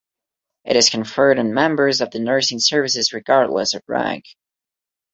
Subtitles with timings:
[0.65, 4.25] It is conferred on members of the nursing services regardless of rank.